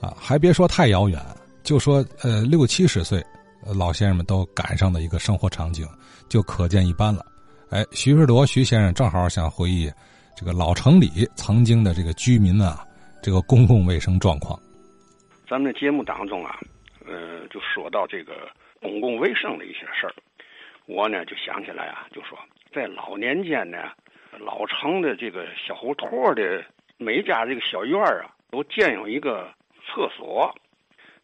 [0.00, 1.20] 啊，还别说太遥远，
[1.62, 3.22] 就说呃六七十岁，
[3.76, 5.86] 老先生们都赶上的一个生活场景，
[6.26, 7.26] 就可见一斑了。
[7.68, 9.92] 哎，徐世铎徐先生正好想回忆
[10.34, 12.82] 这个老城里曾经的这个居民啊，
[13.22, 14.58] 这个公共卫生状况。
[15.46, 16.58] 咱们的节目当中啊，
[17.06, 18.48] 呃，就说到这个
[18.80, 20.14] 公共卫生的一些事儿，
[20.86, 22.38] 我呢就想起来啊，就说
[22.72, 23.76] 在老年间呢，
[24.38, 26.64] 老城的这个小胡同的
[26.96, 29.46] 每家这个小院儿啊，都建有一个。
[29.92, 30.54] 厕所，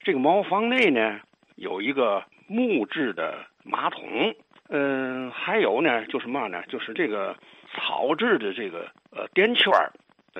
[0.00, 1.20] 这个茅房内呢
[1.54, 4.34] 有一个木质的马桶，
[4.68, 7.36] 嗯，还有呢就是嘛呢，就是这个
[7.72, 9.92] 草制的这个呃垫圈儿，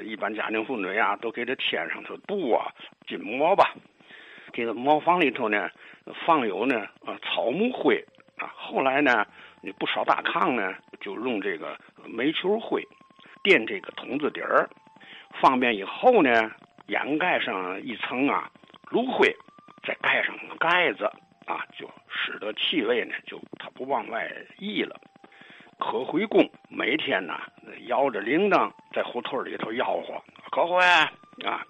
[0.02, 2.66] 一般家庭妇女呀都给它添上头布啊、
[3.06, 3.72] 筋膜吧。
[4.52, 5.70] 这个茅房里头呢
[6.24, 8.04] 放有呢呃草木灰
[8.38, 9.24] 啊，后来呢
[9.78, 12.82] 不少大炕呢就用这个煤球灰
[13.44, 14.68] 垫这个桶子底儿，
[15.40, 16.50] 方便以后呢。
[16.86, 18.50] 掩盖上一层啊
[18.90, 19.34] 炉灰，
[19.82, 21.04] 再盖上盖子
[21.46, 24.96] 啊，就使得气味呢就它不往外溢了。
[25.78, 27.38] 可会公每天呢
[27.86, 30.80] 摇着铃铛在胡同里头吆喝：“可会
[31.44, 31.66] 啊，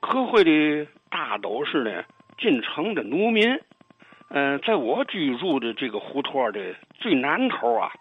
[0.00, 2.04] 可会的大都是呢
[2.38, 3.60] 进城的农民。
[4.30, 7.92] 嗯，在我居住的这个胡同的最南头啊，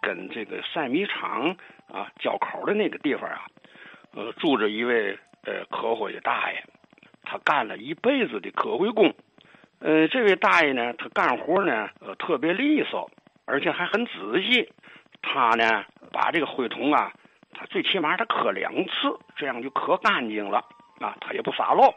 [0.00, 1.56] 跟这个赛米厂
[1.88, 3.46] 啊交口的那个地方啊，
[4.14, 5.18] 呃，住着一位。”
[5.48, 6.62] 呃，科会的大爷，
[7.22, 9.14] 他干了一辈子的科会工。
[9.78, 13.10] 呃，这位大爷呢，他干活呢，呃，特别利索，
[13.46, 14.70] 而且还很仔细。
[15.22, 17.10] 他呢，把这个灰桶啊，
[17.54, 20.58] 他最起码他磕两次，这样就磕干净了
[21.00, 21.94] 啊，他也不撒漏。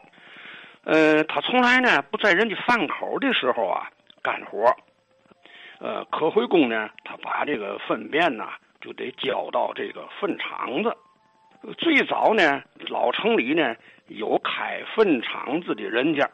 [0.84, 3.90] 呃，他从来呢不在人家饭口的时候啊
[4.22, 4.74] 干活。
[5.78, 10.96] 呃，科会工呢，他把这个粪便呐，就得交到这个粪场子。
[11.78, 13.76] 最早呢，老城里呢
[14.08, 16.28] 有开粪场子的人家，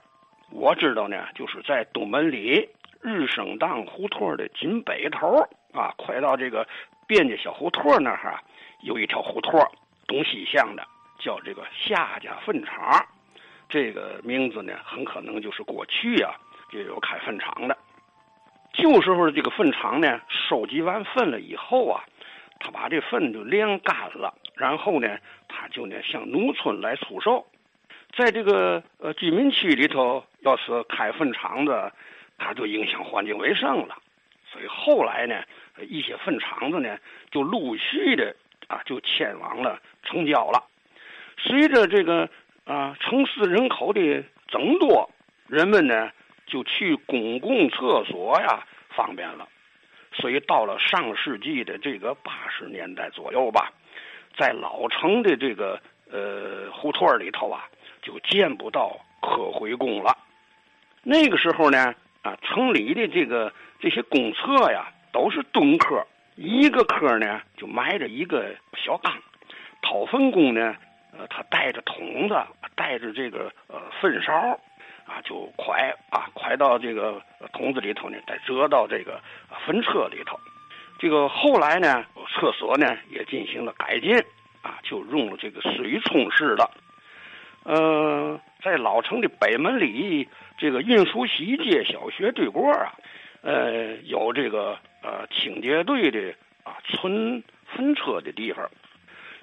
[0.51, 2.67] 我知道呢，就是在东门里
[3.03, 6.67] 日升荡胡同的紧北头啊，快到这个
[7.07, 8.43] 卞家小胡同那儿啊，
[8.81, 9.61] 有一条胡同
[10.07, 10.83] 东西向的，
[11.19, 13.05] 叫这个夏家粪场。
[13.69, 16.33] 这个名字呢，很可能就是过去啊
[16.73, 17.77] 就有开粪场的。
[18.73, 22.03] 旧时候的这个粪场呢，收集完粪了以后啊。
[22.61, 27.47] 他把这粪就晾干了，然后呢，他就呢向农村来出售。
[28.17, 31.93] 在这个呃居民区里头，要是开粪场子，
[32.37, 33.97] 他就影响环境卫生了。
[34.51, 35.45] 所以后来呢，
[35.89, 36.99] 一些粪场子呢
[37.31, 38.35] 就陆续的
[38.67, 40.65] 啊就迁往了城郊了。
[41.37, 42.29] 随着这个
[42.65, 45.09] 啊城市人口的增多，
[45.47, 46.11] 人们呢
[46.47, 49.47] 就去公共厕所呀方便了。
[50.15, 53.71] 所以到了上世纪的这个八十年代左右吧，
[54.39, 57.65] 在老城的这个呃胡同里头啊，
[58.01, 60.17] 就见不到科会工了。
[61.03, 66.01] 那个时候呢，啊，城里的这个这些公厕呀，都是蹲坑，
[66.37, 69.13] 一个坑呢就埋着一个小缸。
[69.83, 70.77] 掏粪工呢，
[71.13, 72.35] 呃，他带着桶子，
[72.77, 74.59] 带着这个呃粪勺。
[75.09, 77.19] 啊，就快啊，快到这个
[77.55, 79.19] 桶子里头呢，再折到这个
[79.65, 80.39] 粪车里头。
[80.99, 82.05] 这个后来呢，
[82.39, 84.17] 厕所呢也进行了改进，
[84.63, 86.71] 啊，就用了这个水冲式的。
[87.65, 90.27] 呃，在老城的北门里，
[90.57, 92.95] 这个运输西街小学对过啊，
[93.43, 96.33] 呃，有这个呃清洁队的
[96.63, 97.43] 啊存
[97.75, 98.71] 粪车的地方。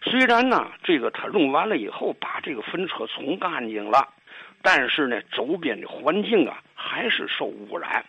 [0.03, 4.07] 虽然呢，这个他用完了以后，把这个粪车冲干净了。
[4.61, 8.03] 但是呢，周边的环境啊还是受污染。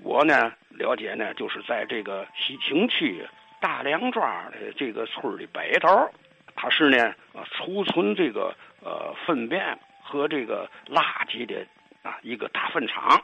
[0.00, 3.22] 我呢了解呢，就是在这个西青区
[3.60, 6.10] 大梁庄的这个村的北头，
[6.54, 11.66] 它是呢呃储存这个呃粪便和这个垃圾的
[12.02, 13.22] 啊一个大粪场。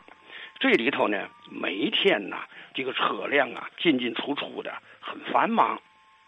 [0.58, 5.80] 这里头呢每天呐这个车辆啊进进出出的很繁忙。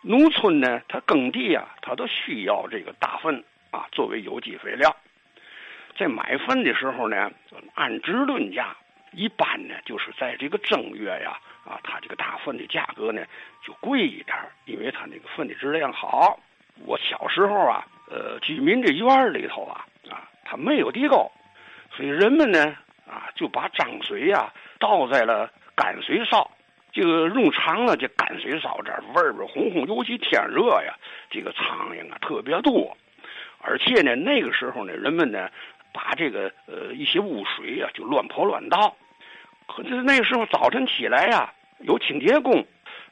[0.03, 4.95] 农村呢它耕地啊它都需要这个大粪啊作为有机肥料。
[5.99, 7.33] 在买粪的时候呢，
[7.75, 8.77] 按值论价，
[9.13, 13.25] 一般呢就是在这个正月呀，啊，它这个大粪的价格呢
[13.65, 16.39] 就贵一点，因为它那个粪的质量好。
[16.85, 21.31] 我小时候啊，呃，居民这院里头啊，啊，它没有地沟，
[21.91, 22.77] 所以人们呢，
[23.07, 26.51] 啊，就把脏水呀倒在了泔水烧，
[26.93, 30.95] 这个用长了这泔水烧这味儿味烘烘，尤其天热呀，
[31.31, 32.97] 这个苍蝇啊特别多，
[33.61, 35.49] 而且呢，那个时候呢，人们呢。
[35.93, 38.95] 把这个呃一些污水呀就乱泼乱倒，
[39.67, 42.65] 可是那时候早晨起来呀，有清洁工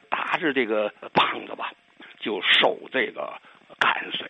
[0.09, 1.71] 打着这个棒子吧，
[2.19, 3.33] 就收这个
[3.79, 4.29] 泔水。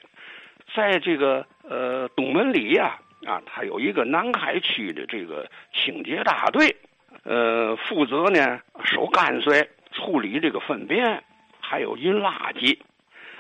[0.74, 6.76] 在这个呃东门里呀啊，他有一个南海区的这个清洁大队，
[7.24, 11.24] 呃，负责呢收泔水、处理这个粪便，
[11.62, 12.78] 还有运垃圾。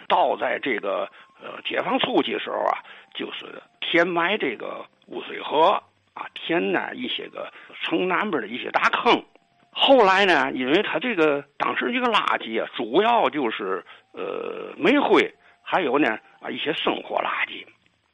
[0.08, 1.10] 倒在这个
[1.42, 2.78] 呃解放初期时候啊，
[3.14, 5.82] 就是填埋这个污水河
[6.15, 7.53] 啊，填呢一些个
[7.83, 9.23] 城南边的一些大坑。
[9.69, 15.31] 后来呢，因为他这个当时这个垃圾啊，主要就是呃煤灰，
[15.62, 17.63] 还有呢啊一些生活垃圾，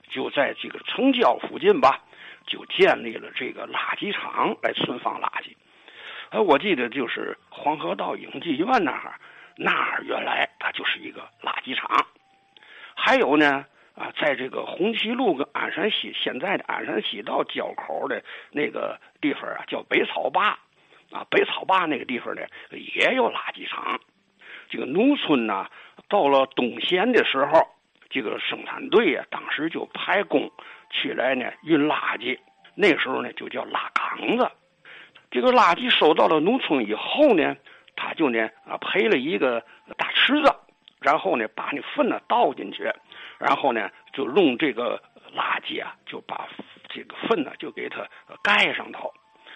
[0.09, 2.01] 就在这个城郊附近吧，
[2.45, 5.55] 就建立了这个垃圾场来存放垃圾。
[6.31, 9.13] 呃，我记得就是黄河道影剧院那儿。
[9.57, 12.07] 那儿原来它就是一个垃圾场，
[12.95, 20.57] 还有呢啊，在这个红旗路跟鞍山西现在的鞍山西道交口的那个地方啊，叫北草坝
[21.11, 22.41] 啊，北草坝那个地方呢
[22.71, 23.99] 也有垃圾场。
[24.69, 25.67] 这个农村呢，
[26.09, 27.67] 到了冬闲的时候，
[28.09, 30.49] 这个生产队啊，当时就派工
[30.89, 32.39] 去来呢运垃圾，
[32.73, 34.49] 那时候呢就叫拉岗子。
[35.29, 37.55] 这个垃圾收到了农村以后呢。
[37.93, 39.63] 他就呢啊赔了一个
[39.95, 40.55] 大池子，
[41.01, 42.89] 然后呢把那粪呢倒进去，
[43.37, 44.99] 然后呢就用这个
[45.35, 46.47] 垃圾啊就把
[46.89, 48.05] 这个粪呢就给它
[48.43, 49.11] 盖上头，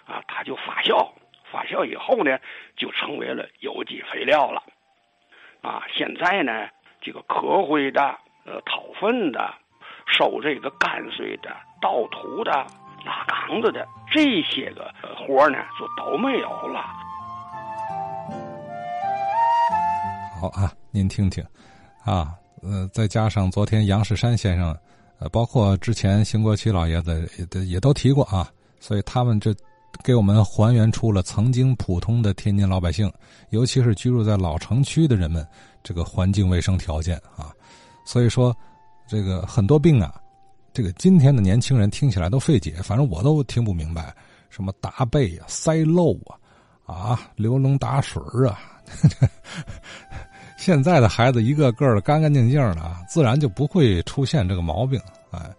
[0.06, 1.08] 啊它就发酵，
[1.52, 2.38] 发酵以后呢
[2.76, 4.62] 就成为了有机肥料了，
[5.62, 6.68] 啊现在呢
[7.00, 8.00] 这个可回的、
[8.44, 9.54] 呃掏粪的、
[10.06, 12.50] 收这个泔水的、倒土的、
[13.04, 16.84] 拉缸子的这些个活呢就都没有了。
[20.40, 21.42] 好啊，您听听，
[22.04, 24.76] 啊，呃，再加上昨天杨世山先生，
[25.18, 29.54] 呃，包括之前邢国奇老爷子也也都提过啊，所以他们这
[30.04, 33.10] 给我们还原出了曾经普通的天津老百姓，
[33.50, 35.46] 尤其是居住在老城区的人们
[35.82, 37.50] 这个环境卫生条件啊，
[38.04, 38.54] 所以说
[39.08, 40.14] 这个很多病啊，
[40.72, 44.14] 这个今天的年轻人听起来都费解，反正我都听不明白，
[44.50, 46.36] 什么打背啊、塞漏啊、
[46.84, 48.58] 啊流脓打水啊。
[50.56, 55.00] 现在的孩子一个个的干干净净的，自然就不会出现这个毛病。
[55.30, 55.50] 哎，